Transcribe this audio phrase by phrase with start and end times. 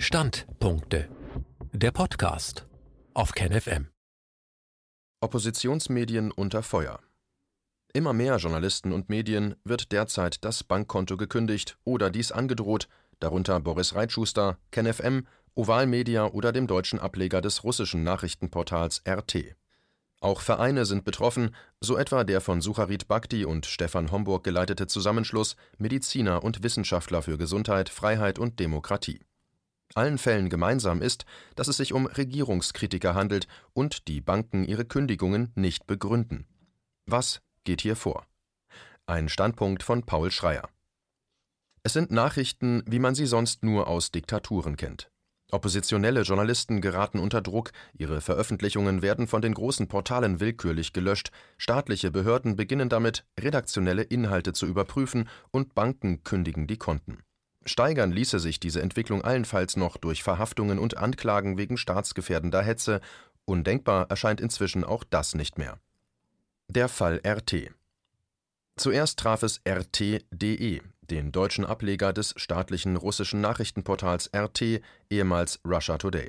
[0.00, 1.08] Standpunkte.
[1.72, 2.68] Der Podcast
[3.14, 3.88] auf KenFM.
[5.20, 7.00] Oppositionsmedien unter Feuer.
[7.92, 12.88] Immer mehr Journalisten und Medien wird derzeit das Bankkonto gekündigt oder dies angedroht,
[13.18, 15.26] darunter Boris Reitschuster, KenFM,
[15.56, 19.56] Oval Media oder dem deutschen Ableger des russischen Nachrichtenportals RT.
[20.20, 25.56] Auch Vereine sind betroffen, so etwa der von Sucharit Bhakti und Stefan Homburg geleitete Zusammenschluss
[25.76, 29.27] Mediziner und Wissenschaftler für Gesundheit, Freiheit und Demokratie.
[29.94, 31.24] Allen Fällen gemeinsam ist,
[31.56, 36.46] dass es sich um Regierungskritiker handelt und die Banken ihre Kündigungen nicht begründen.
[37.06, 38.26] Was geht hier vor?
[39.06, 40.68] Ein Standpunkt von Paul Schreier.
[41.82, 45.10] Es sind Nachrichten, wie man sie sonst nur aus Diktaturen kennt.
[45.50, 52.10] Oppositionelle Journalisten geraten unter Druck, ihre Veröffentlichungen werden von den großen Portalen willkürlich gelöscht, staatliche
[52.10, 57.22] Behörden beginnen damit, redaktionelle Inhalte zu überprüfen und Banken kündigen die Konten.
[57.68, 63.00] Steigern ließe sich diese Entwicklung allenfalls noch durch Verhaftungen und Anklagen wegen staatsgefährdender Hetze,
[63.44, 65.78] undenkbar erscheint inzwischen auch das nicht mehr.
[66.68, 67.70] Der Fall RT
[68.76, 76.28] Zuerst traf es RT.de, den deutschen Ableger des staatlichen russischen Nachrichtenportals RT, ehemals Russia Today.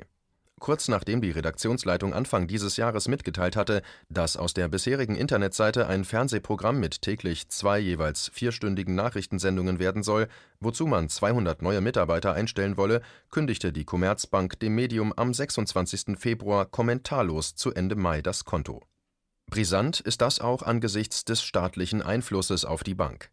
[0.60, 3.80] Kurz nachdem die Redaktionsleitung Anfang dieses Jahres mitgeteilt hatte,
[4.10, 10.28] dass aus der bisherigen Internetseite ein Fernsehprogramm mit täglich zwei jeweils vierstündigen Nachrichtensendungen werden soll,
[10.60, 13.00] wozu man 200 neue Mitarbeiter einstellen wolle,
[13.30, 16.18] kündigte die Commerzbank dem Medium am 26.
[16.18, 18.82] Februar kommentarlos zu Ende Mai das Konto.
[19.50, 23.30] Brisant ist das auch angesichts des staatlichen Einflusses auf die Bank.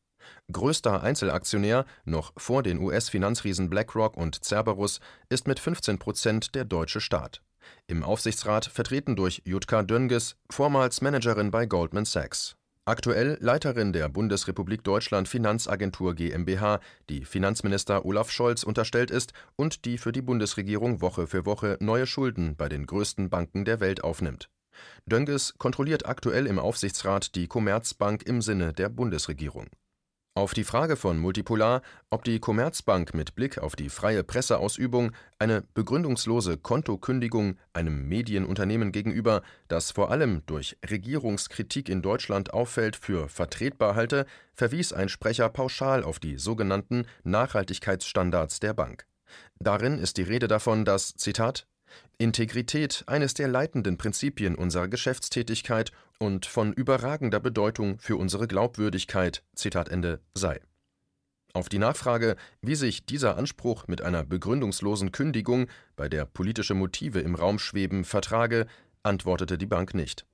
[0.51, 7.01] Größter Einzelaktionär, noch vor den US-Finanzriesen BlackRock und Cerberus, ist mit 15 Prozent der deutsche
[7.01, 7.41] Staat.
[7.87, 12.55] Im Aufsichtsrat vertreten durch Jutka Dönges, vormals Managerin bei Goldman Sachs.
[12.87, 19.97] Aktuell Leiterin der Bundesrepublik Deutschland Finanzagentur GmbH, die Finanzminister Olaf Scholz unterstellt ist und die
[19.97, 24.49] für die Bundesregierung Woche für Woche neue Schulden bei den größten Banken der Welt aufnimmt.
[25.05, 29.67] Dönges kontrolliert aktuell im Aufsichtsrat die Commerzbank im Sinne der Bundesregierung.
[30.37, 31.81] Auf die Frage von Multipolar,
[32.11, 39.41] ob die Commerzbank mit Blick auf die freie Presseausübung eine begründungslose Kontokündigung einem Medienunternehmen gegenüber,
[39.67, 46.03] das vor allem durch Regierungskritik in Deutschland auffällt, für vertretbar halte, verwies ein Sprecher pauschal
[46.03, 49.07] auf die sogenannten Nachhaltigkeitsstandards der Bank.
[49.57, 51.65] Darin ist die Rede davon, dass Zitat
[52.17, 59.89] Integrität eines der leitenden Prinzipien unserer Geschäftstätigkeit und von überragender Bedeutung für unsere Glaubwürdigkeit Zitat
[59.89, 60.61] Ende sei.
[61.53, 67.19] Auf die Nachfrage, wie sich dieser Anspruch mit einer begründungslosen Kündigung, bei der politische Motive
[67.19, 68.67] im Raum schweben, vertrage,
[69.03, 70.25] antwortete die Bank nicht.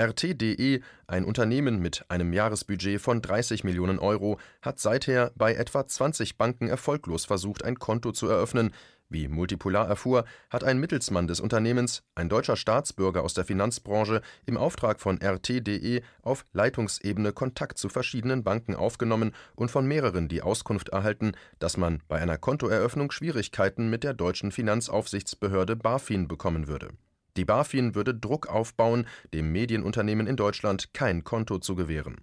[0.00, 6.38] RT.de, ein Unternehmen mit einem Jahresbudget von 30 Millionen Euro, hat seither bei etwa 20
[6.38, 8.72] Banken erfolglos versucht, ein Konto zu eröffnen,
[9.10, 14.56] wie Multipolar erfuhr, hat ein Mittelsmann des Unternehmens, ein deutscher Staatsbürger aus der Finanzbranche, im
[14.56, 20.90] Auftrag von RT.de auf Leitungsebene Kontakt zu verschiedenen Banken aufgenommen und von mehreren die Auskunft
[20.90, 26.88] erhalten, dass man bei einer Kontoeröffnung Schwierigkeiten mit der deutschen Finanzaufsichtsbehörde BaFin bekommen würde.
[27.36, 32.16] Die BaFin würde Druck aufbauen, dem Medienunternehmen in Deutschland kein Konto zu gewähren.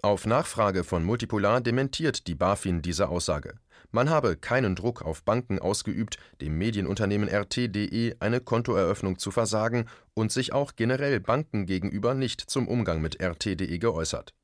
[0.00, 3.54] Auf Nachfrage von Multipolar dementiert die BaFin diese Aussage.
[3.90, 10.30] Man habe keinen Druck auf Banken ausgeübt, dem Medienunternehmen RT.de eine Kontoeröffnung zu versagen und
[10.30, 14.34] sich auch generell Banken gegenüber nicht zum Umgang mit RT.de geäußert.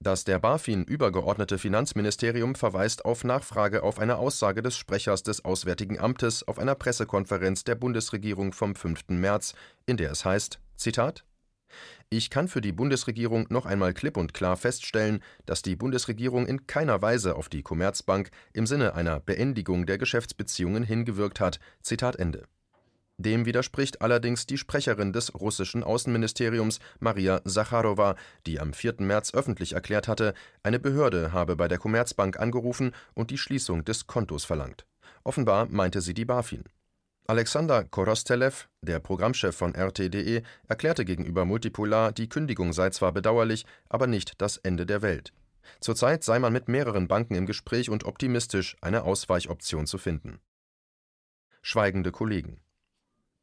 [0.00, 6.00] Das der BaFin übergeordnete Finanzministerium verweist auf Nachfrage auf eine Aussage des Sprechers des Auswärtigen
[6.00, 9.10] Amtes auf einer Pressekonferenz der Bundesregierung vom 5.
[9.10, 9.54] März,
[9.86, 11.24] in der es heißt: Zitat
[12.10, 16.66] ich kann für die Bundesregierung noch einmal klipp und klar feststellen, dass die Bundesregierung in
[16.66, 21.60] keiner Weise auf die Commerzbank im Sinne einer Beendigung der Geschäftsbeziehungen hingewirkt hat.
[21.82, 22.46] Zitat Ende.
[23.20, 28.14] Dem widerspricht allerdings die Sprecherin des russischen Außenministeriums Maria Sacharowa,
[28.46, 28.94] die am 4.
[29.00, 34.06] März öffentlich erklärt hatte, eine Behörde habe bei der Commerzbank angerufen und die Schließung des
[34.06, 34.86] Kontos verlangt.
[35.24, 36.62] Offenbar meinte sie die BaFin.
[37.30, 44.06] Alexander Korostelev, der Programmchef von RT.de, erklärte gegenüber Multipolar, die Kündigung sei zwar bedauerlich, aber
[44.06, 45.34] nicht das Ende der Welt.
[45.78, 50.40] Zurzeit sei man mit mehreren Banken im Gespräch und optimistisch, eine Ausweichoption zu finden.
[51.60, 52.62] Schweigende Kollegen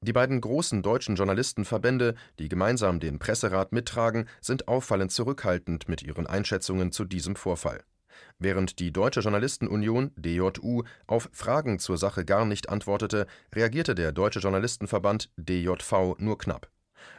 [0.01, 6.25] Die beiden großen deutschen Journalistenverbände, die gemeinsam den Presserat mittragen, sind auffallend zurückhaltend mit ihren
[6.25, 7.83] Einschätzungen zu diesem Vorfall.
[8.39, 14.39] Während die Deutsche Journalistenunion (DJU) auf Fragen zur Sache gar nicht antwortete, reagierte der Deutsche
[14.39, 16.69] Journalistenverband (DJV) nur knapp.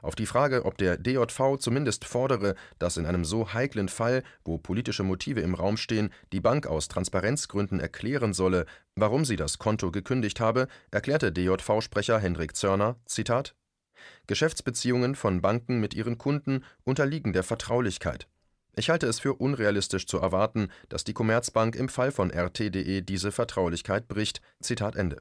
[0.03, 4.59] Auf die Frage, ob der DJV zumindest fordere, dass in einem so heiklen Fall, wo
[4.59, 9.91] politische Motive im Raum stehen, die Bank aus Transparenzgründen erklären solle, warum sie das Konto
[9.91, 13.55] gekündigt habe, erklärte DJV-Sprecher Hendrik Zörner: Zitat
[14.27, 18.29] Geschäftsbeziehungen von Banken mit ihren Kunden unterliegen der Vertraulichkeit.
[18.77, 23.33] Ich halte es für unrealistisch zu erwarten, dass die Commerzbank im Fall von RT.de diese
[23.33, 24.43] Vertraulichkeit bricht.
[24.61, 25.21] Zitat Ende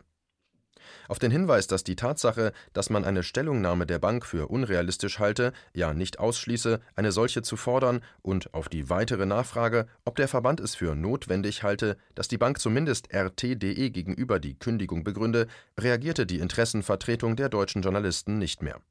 [1.08, 5.54] auf den Hinweis, dass die Tatsache, dass man eine Stellungnahme der Bank für unrealistisch halte,
[5.74, 10.60] ja nicht ausschließe, eine solche zu fordern, und auf die weitere Nachfrage, ob der Verband
[10.60, 15.48] es für notwendig halte, dass die Bank zumindest RT.de gegenüber die Kündigung begründe,
[15.80, 18.82] reagierte die Interessenvertretung der deutschen Journalisten nicht mehr.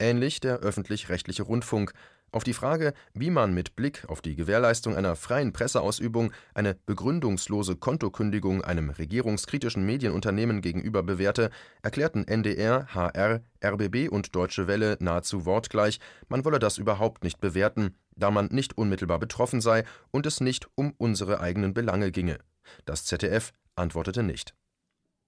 [0.00, 1.92] Ähnlich der öffentlich-rechtliche Rundfunk,
[2.32, 7.76] auf die Frage, wie man mit Blick auf die Gewährleistung einer freien Presseausübung eine begründungslose
[7.76, 11.50] Kontokündigung einem regierungskritischen Medienunternehmen gegenüber bewährte,
[11.82, 17.94] erklärten NDR, HR, RBB und Deutsche Welle nahezu wortgleich, man wolle das überhaupt nicht bewerten,
[18.16, 22.38] da man nicht unmittelbar betroffen sei und es nicht um unsere eigenen Belange ginge.
[22.84, 24.54] Das ZDF antwortete nicht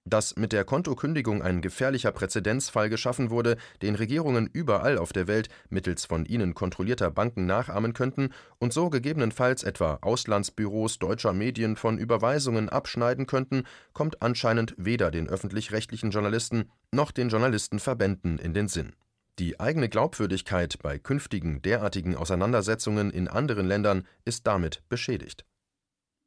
[0.04, 5.48] dass mit der Kontokündigung ein gefährlicher Präzedenzfall geschaffen wurde, den Regierungen überall auf der Welt
[5.68, 11.98] mittels von ihnen kontrollierter Banken nachahmen könnten und so gegebenenfalls etwa Auslandsbüros deutscher Medien von
[11.98, 18.94] Überweisungen abschneiden könnten, kommt anscheinend weder den öffentlich-rechtlichen Journalisten noch den Journalistenverbänden in den Sinn.
[19.38, 25.46] Die eigene Glaubwürdigkeit bei künftigen derartigen Auseinandersetzungen in anderen Ländern ist damit beschädigt.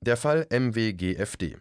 [0.01, 1.57] Der Fall MWGFD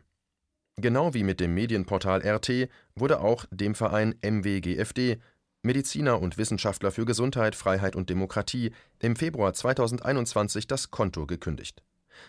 [0.76, 5.18] Genau wie mit dem Medienportal RT wurde auch dem Verein MWGFD
[5.64, 11.84] Mediziner und Wissenschaftler für Gesundheit, Freiheit und Demokratie im Februar 2021 das Konto gekündigt.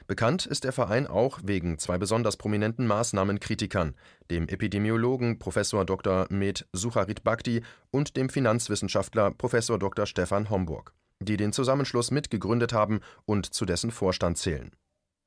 [0.07, 3.95] Bekannt ist der Verein auch wegen zwei besonders prominenten Maßnahmenkritikern,
[4.29, 5.55] dem Epidemiologen Prof.
[5.85, 6.27] Dr.
[6.29, 9.55] Med Sucharit Bhakti und dem Finanzwissenschaftler Prof.
[9.79, 10.05] Dr.
[10.05, 14.71] Stefan Homburg, die den Zusammenschluss mitgegründet haben und zu dessen Vorstand zählen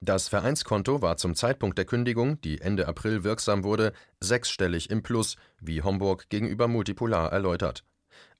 [0.01, 5.37] das Vereinskonto war zum Zeitpunkt der Kündigung, die Ende April wirksam wurde, sechsstellig im Plus,
[5.59, 7.83] wie Homburg gegenüber Multipolar erläutert.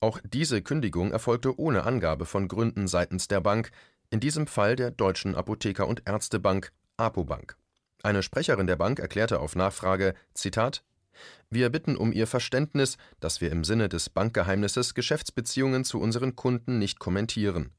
[0.01, 3.71] Auch diese Kündigung erfolgte ohne Angabe von Gründen seitens der Bank,
[4.11, 7.57] in diesem Fall der Deutschen Apotheker- und Ärztebank (APO-Bank).
[8.03, 10.85] Eine Sprecherin der Bank erklärte auf Nachfrage: „Zitat
[11.49, 16.79] Wir bitten um Ihr Verständnis, dass wir im Sinne des Bankgeheimnisses Geschäftsbeziehungen zu unseren Kunden
[16.79, 17.73] nicht kommentieren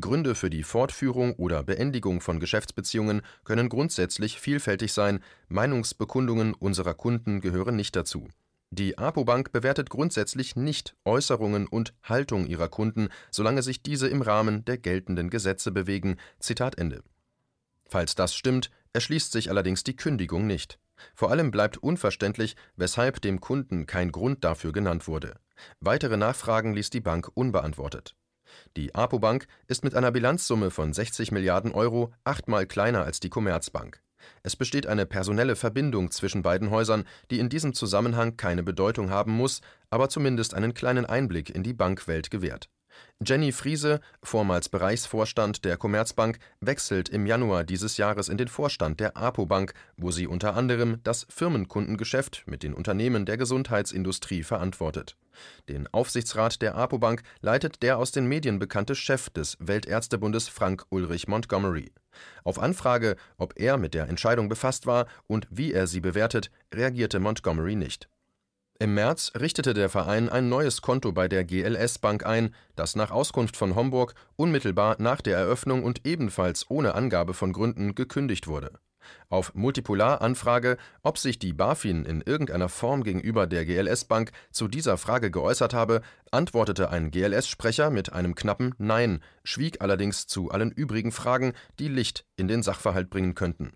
[0.00, 7.40] Gründe für die Fortführung oder Beendigung von Geschäftsbeziehungen können grundsätzlich vielfältig sein, Meinungsbekundungen unserer Kunden
[7.40, 8.28] gehören nicht dazu.
[8.70, 14.64] Die APO-Bank bewertet grundsätzlich nicht Äußerungen und Haltung ihrer Kunden, solange sich diese im Rahmen
[14.64, 16.16] der geltenden Gesetze bewegen.
[16.40, 17.02] Zitat Ende.
[17.86, 20.80] Falls das stimmt, erschließt sich allerdings die Kündigung nicht.
[21.14, 25.38] Vor allem bleibt unverständlich, weshalb dem Kunden kein Grund dafür genannt wurde.
[25.80, 28.16] Weitere Nachfragen ließ die Bank unbeantwortet
[28.76, 34.00] die Apo-Bank ist mit einer Bilanzsumme von 60 Milliarden Euro achtmal kleiner als die Commerzbank.
[34.42, 39.32] Es besteht eine personelle Verbindung zwischen beiden Häusern, die in diesem Zusammenhang keine Bedeutung haben
[39.32, 39.60] muss,
[39.90, 42.68] aber zumindest einen kleinen Einblick in die Bankwelt gewährt
[43.24, 49.16] Jenny Friese, vormals Bereichsvorstand der Commerzbank, wechselt im Januar dieses Jahres in den Vorstand der
[49.16, 55.16] APO-Bank, wo sie unter anderem das Firmenkundengeschäft mit den Unternehmen der Gesundheitsindustrie verantwortet.
[55.68, 61.26] Den Aufsichtsrat der APO-Bank leitet der aus den Medien bekannte Chef des Weltärztebundes Frank Ulrich
[61.26, 61.92] Montgomery.
[62.44, 67.18] Auf Anfrage, ob er mit der Entscheidung befasst war und wie er sie bewertet, reagierte
[67.18, 68.08] Montgomery nicht
[68.78, 73.10] im März richtete der Verein ein neues Konto bei der GLS Bank ein, das nach
[73.10, 78.78] Auskunft von Homburg unmittelbar nach der Eröffnung und ebenfalls ohne Angabe von Gründen gekündigt wurde.
[79.28, 84.98] Auf Multipolar-Anfrage, ob sich die BaFin in irgendeiner Form gegenüber der GLS Bank zu dieser
[84.98, 91.12] Frage geäußert habe, antwortete ein GLS-Sprecher mit einem knappen Nein, schwieg allerdings zu allen übrigen
[91.12, 93.72] Fragen, die Licht in den Sachverhalt bringen könnten.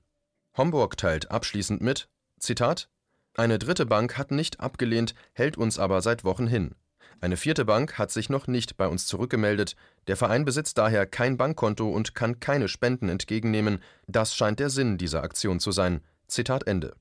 [0.57, 2.89] Homburg teilt abschließend mit: Zitat
[3.35, 6.75] eine dritte Bank hat nicht abgelehnt, hält uns aber seit Wochen hin.
[7.21, 9.77] Eine vierte Bank hat sich noch nicht bei uns zurückgemeldet.
[10.07, 13.83] Der Verein besitzt daher kein Bankkonto und kann keine Spenden entgegennehmen.
[14.07, 16.01] Das scheint der Sinn dieser Aktion zu sein.
[16.29, 16.95] Zitat Ende.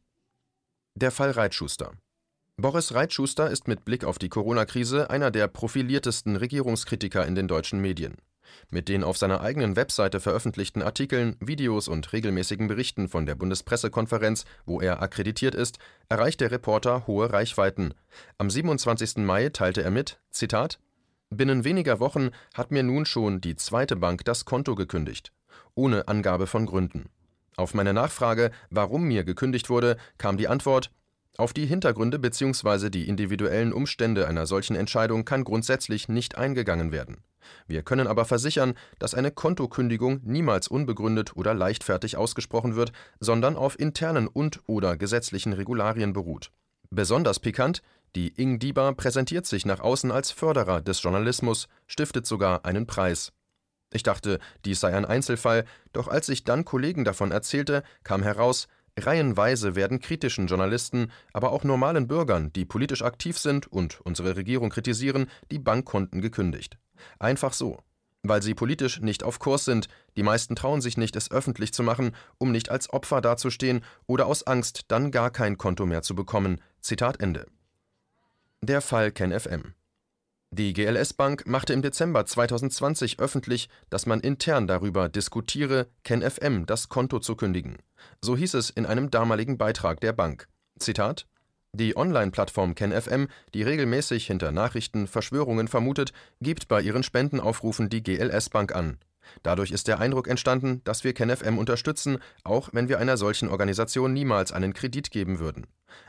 [0.96, 1.94] Der Fall Reitschuster.
[2.58, 7.80] Boris Reitschuster ist mit Blick auf die Corona-Krise einer der profiliertesten Regierungskritiker in den deutschen
[7.80, 8.18] Medien.
[8.70, 14.46] Mit den auf seiner eigenen Webseite veröffentlichten Artikeln, Videos und regelmäßigen Berichten von der Bundespressekonferenz,
[14.66, 15.80] wo er akkreditiert ist,
[16.10, 17.94] erreicht der Reporter hohe Reichweiten.
[18.38, 19.18] Am 27.
[19.18, 20.80] Mai teilte er mit: „Zitat
[21.32, 25.32] Binnen weniger Wochen hat mir nun schon die zweite Bank das Konto gekündigt.
[25.76, 27.10] Ohne Angabe von Gründen.
[27.56, 30.92] Auf meine Nachfrage, warum mir gekündigt wurde, kam die Antwort:
[31.40, 32.90] Auf die Hintergründe bzw.
[32.90, 37.24] die individuellen Umstände einer solchen Entscheidung kann grundsätzlich nicht eingegangen werden.
[37.66, 42.92] Wir können aber versichern, dass eine Kontokündigung niemals unbegründet oder leichtfertig ausgesprochen wird,
[43.22, 46.52] sondern auf internen und/oder gesetzlichen Regularien beruht.
[46.90, 47.84] Besonders pikant:
[48.18, 53.32] Die Ing Diba präsentiert sich nach außen als Förderer des Journalismus, stiftet sogar einen Preis.
[53.94, 58.68] Ich dachte, dies sei ein Einzelfall, doch als ich dann Kollegen davon erzählte, kam heraus
[59.00, 64.70] Reihenweise werden kritischen Journalisten, aber auch normalen Bürgern, die politisch aktiv sind und unsere Regierung
[64.70, 66.78] kritisieren, die Bankkonten gekündigt.
[67.18, 67.80] Einfach so.
[68.22, 69.88] Weil sie politisch nicht auf Kurs sind,
[70.18, 74.26] die meisten trauen sich nicht, es öffentlich zu machen, um nicht als Opfer dazustehen oder
[74.26, 76.62] aus Angst, dann gar kein Konto mehr zu bekommen.
[76.82, 77.46] Zitat Ende.
[78.62, 79.74] Der Fall KenFM.
[80.52, 86.90] Die GLS Bank machte im Dezember 2020 öffentlich, dass man intern darüber diskutiere, KenFM das
[86.90, 87.78] Konto zu kündigen.
[88.24, 90.48] So hieß es in einem damaligen Beitrag der Bank.
[90.80, 91.28] Zitat
[91.74, 98.50] die Online-Plattform KenFM, die regelmäßig hinter Nachrichten Verschwörungen vermutet, gibt bei ihren Spendenaufrufen die GLS
[98.50, 98.98] Bank an.
[99.44, 104.14] Dadurch ist der Eindruck entstanden, dass wir KenFM unterstützen, auch wenn wir einer solchen Organisation
[104.14, 105.68] niemals einen Kredit geben würden.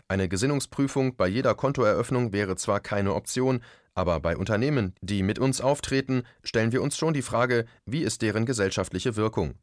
[0.09, 3.61] Eine Gesinnungsprüfung bei jeder Kontoeröffnung wäre zwar keine Option,
[4.01, 8.23] aber bei Unternehmen, die mit uns auftreten, stellen wir uns schon die Frage, wie ist
[8.23, 9.57] deren gesellschaftliche Wirkung?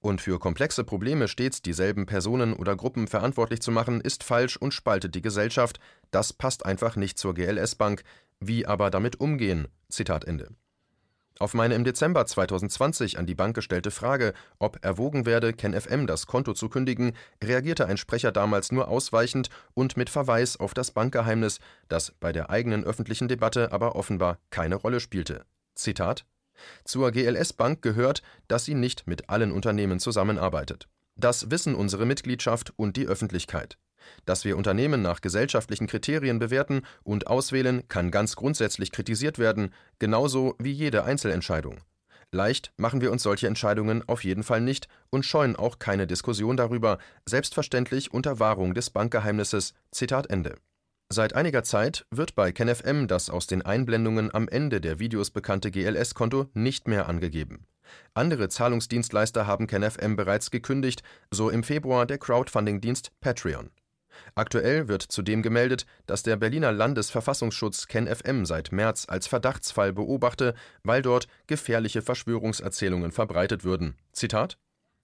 [0.00, 4.72] Und für komplexe Probleme stets dieselben Personen oder Gruppen verantwortlich zu machen, ist falsch und
[4.72, 5.78] spaltet die Gesellschaft.
[6.10, 8.02] Das passt einfach nicht zur GLS Bank.
[8.40, 9.68] Wie aber damit umgehen?
[9.90, 10.48] Zitat Ende.
[11.42, 16.28] Auf meine im Dezember 2020 an die Bank gestellte Frage, ob erwogen werde, KenFM das
[16.28, 21.58] Konto zu kündigen, reagierte ein Sprecher damals nur ausweichend und mit Verweis auf das Bankgeheimnis,
[21.88, 25.44] das bei der eigenen öffentlichen Debatte aber offenbar keine Rolle spielte.
[25.74, 26.26] Zitat
[26.84, 30.86] Zur GLS Bank gehört, dass sie nicht mit allen Unternehmen zusammenarbeitet.
[31.16, 33.78] Das wissen unsere Mitgliedschaft und die Öffentlichkeit.
[34.24, 40.54] Dass wir Unternehmen nach gesellschaftlichen Kriterien bewerten und auswählen, kann ganz grundsätzlich kritisiert werden, genauso
[40.58, 41.78] wie jede Einzelentscheidung.
[42.34, 46.56] Leicht machen wir uns solche Entscheidungen auf jeden Fall nicht und scheuen auch keine Diskussion
[46.56, 49.74] darüber, selbstverständlich unter Wahrung des Bankgeheimnisses.
[49.90, 50.56] Zitat Ende.
[51.10, 55.70] Seit einiger Zeit wird bei KenFM das aus den Einblendungen am Ende der Videos bekannte
[55.70, 57.66] GLS-Konto nicht mehr angegeben.
[58.14, 63.70] Andere Zahlungsdienstleister haben KenFM bereits gekündigt, so im Februar der Crowdfunding-Dienst Patreon.
[64.34, 71.02] Aktuell wird zudem gemeldet, dass der Berliner Landesverfassungsschutz KenFM seit März als Verdachtsfall beobachte, weil
[71.02, 73.96] dort gefährliche Verschwörungserzählungen verbreitet würden.
[74.12, 74.58] Zitat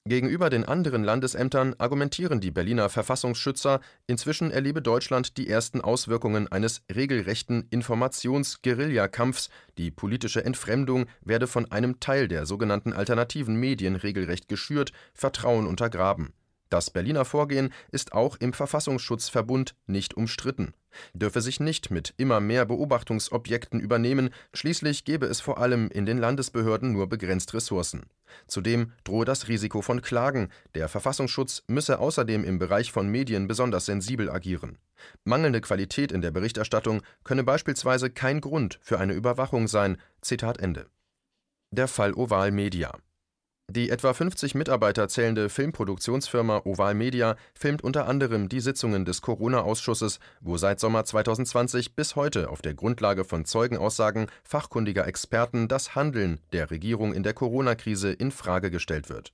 [0.09, 6.83] Gegenüber den anderen Landesämtern argumentieren die Berliner Verfassungsschützer, inzwischen erlebe Deutschland die ersten Auswirkungen eines
[6.91, 14.93] regelrechten Informations-Guerillakampfs, die politische Entfremdung werde von einem Teil der sogenannten alternativen Medien regelrecht geschürt,
[15.13, 16.33] Vertrauen untergraben.
[16.71, 20.75] Das Berliner Vorgehen ist auch im Verfassungsschutzverbund nicht umstritten,
[21.15, 26.19] dürfe sich nicht mit immer mehr Beobachtungsobjekten übernehmen, schließlich gebe es vor allem in den
[26.19, 28.05] Landesbehörden nur begrenzt Ressourcen.
[28.47, 33.87] Zudem drohe das Risiko von Klagen, der Verfassungsschutz müsse außerdem im Bereich von Medien besonders
[33.87, 34.77] sensibel agieren.
[35.25, 39.97] Mangelnde Qualität in der Berichterstattung könne beispielsweise kein Grund für eine Überwachung sein.
[40.21, 40.87] Zitat Ende.
[41.71, 42.93] Der Fall Oval Media
[43.71, 50.21] die etwa 50 Mitarbeiter zählende Filmproduktionsfirma Oval Media filmt unter anderem die Sitzungen des Corona-Ausschusses,
[50.41, 56.41] wo seit Sommer 2020 bis heute auf der Grundlage von Zeugenaussagen fachkundiger Experten das Handeln
[56.53, 59.33] der Regierung in der Corona-Krise in Frage gestellt wird.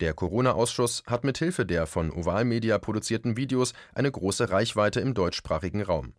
[0.00, 5.82] Der Corona-Ausschuss hat mithilfe der von Oval Media produzierten Videos eine große Reichweite im deutschsprachigen
[5.82, 6.12] Raum.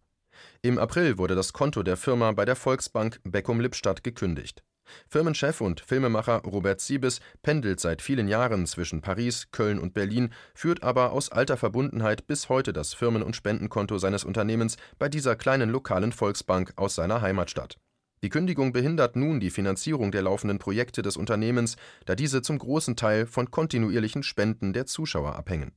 [0.63, 4.63] Im April wurde das Konto der Firma bei der Volksbank Beckum-Lippstadt gekündigt
[5.08, 10.84] Firmenchef und Filmemacher Robert Siebes pendelt seit vielen Jahren zwischen Paris, Köln und Berlin, führt
[10.84, 15.70] aber aus alter Verbundenheit bis heute das Firmen und Spendenkonto seines Unternehmens bei dieser kleinen
[15.70, 17.78] lokalen Volksbank aus seiner Heimatstadt.
[18.24, 21.75] Die Kündigung behindert nun die Finanzierung der laufenden Projekte des Unternehmens,
[22.06, 25.74] da diese zum großen Teil von kontinuierlichen Spenden der Zuschauer abhängen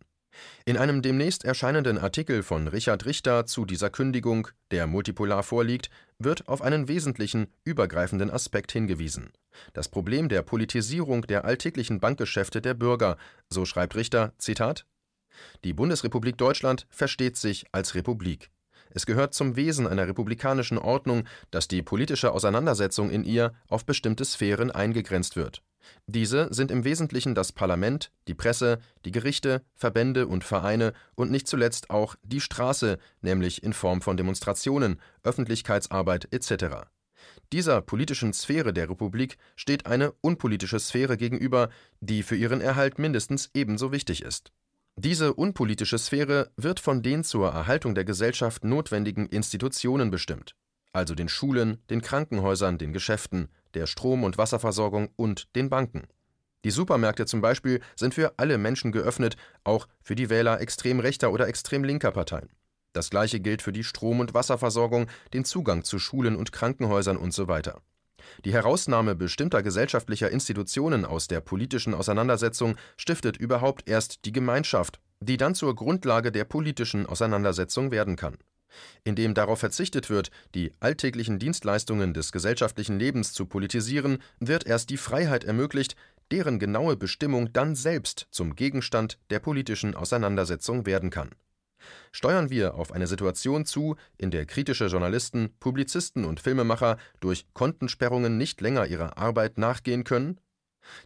[0.65, 6.49] in einem demnächst erscheinenden Artikel von Richard Richter zu dieser Kündigung, der multipolar vorliegt, wird
[6.49, 9.33] auf einen wesentlichen, übergreifenden Aspekt hingewiesen:
[9.73, 13.17] Das Problem der Politisierung der alltäglichen Bankgeschäfte der Bürger,
[13.49, 14.87] so schreibt Richter: Zitat
[15.65, 18.51] Die Bundesrepublik Deutschland versteht sich als Republik.
[18.91, 24.25] Es gehört zum Wesen einer republikanischen Ordnung, dass die politische Auseinandersetzung in ihr auf bestimmte
[24.25, 25.63] Sphären eingegrenzt wird
[26.07, 31.49] diese sind im Wesentlichen das Parlament, die Presse, die Gerichte, Verbände und Vereine und nicht
[31.49, 36.87] zuletzt auch die Straße, nämlich in Form von Demonstrationen, Öffentlichkeitsarbeit etc.
[37.53, 43.51] Dieser politischen Sphäre der Republik steht eine unpolitische Sphäre gegenüber, die für ihren Erhalt mindestens
[43.55, 44.53] ebenso wichtig ist.
[44.97, 50.57] Diese unpolitische Sphäre wird von den zur Erhaltung der Gesellschaft notwendigen Institutionen bestimmt,
[50.93, 56.09] also den Schulen, den Krankenhäusern, den Geschäften, der Strom- und Wasserversorgung und den Banken.
[56.65, 61.31] Die Supermärkte zum Beispiel sind für alle Menschen geöffnet, auch für die Wähler extrem rechter
[61.31, 62.49] oder extrem linker Parteien.
[62.93, 67.35] Das gleiche gilt für die Strom- und Wasserversorgung, den Zugang zu Schulen und Krankenhäusern und
[67.35, 67.83] so weiter.
[68.45, 75.37] Die Herausnahme bestimmter gesellschaftlicher Institutionen aus der politischen Auseinandersetzung stiftet überhaupt erst die Gemeinschaft, die
[75.37, 78.39] dann zur Grundlage der politischen Auseinandersetzung werden kann.
[79.05, 84.97] Indem darauf verzichtet wird, die alltäglichen Dienstleistungen des gesellschaftlichen Lebens zu politisieren, wird erst die
[84.97, 85.97] Freiheit ermöglicht,
[86.31, 91.31] deren genaue Bestimmung dann selbst zum Gegenstand der politischen Auseinandersetzung werden kann
[92.13, 98.37] Steuern wir auf eine Situation zu, in der kritische Journalisten, Publizisten und Filmemacher durch Kontensperrungen
[98.39, 100.41] nicht länger ihrer Arbeit nachgehen können?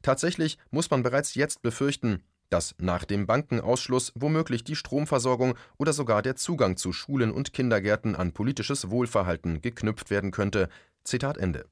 [0.02, 6.22] Tatsächlich muss man bereits jetzt befürchten, dass nach dem Bankenausschluss womöglich die Stromversorgung oder sogar
[6.22, 10.68] der Zugang zu Schulen und Kindergärten an politisches Wohlverhalten geknüpft werden könnte.
[11.04, 11.66] Zitat Ende.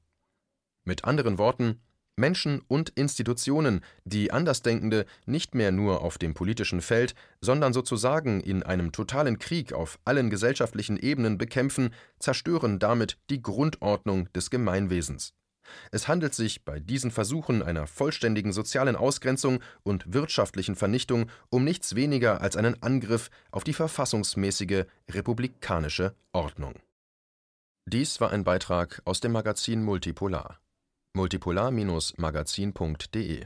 [0.85, 1.81] Mit anderen Worten,
[2.19, 8.61] Menschen und Institutionen, die Andersdenkende nicht mehr nur auf dem politischen Feld, sondern sozusagen in
[8.61, 15.33] einem totalen Krieg auf allen gesellschaftlichen Ebenen bekämpfen, zerstören damit die Grundordnung des Gemeinwesens.
[15.91, 21.95] Es handelt sich bei diesen Versuchen einer vollständigen sozialen Ausgrenzung und wirtschaftlichen Vernichtung um nichts
[21.95, 26.75] weniger als einen Angriff auf die verfassungsmäßige republikanische Ordnung.
[27.85, 30.59] Dies war ein Beitrag aus dem Magazin Multipolar
[31.15, 33.45] multipolar-magazin.de